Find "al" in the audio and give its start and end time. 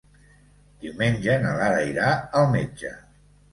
2.43-2.53